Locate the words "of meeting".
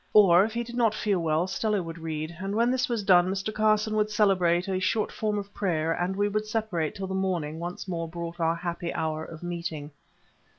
9.23-9.91